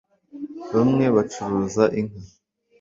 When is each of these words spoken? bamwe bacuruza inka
bamwe 0.73 1.05
bacuruza 1.15 1.83
inka 1.99 2.21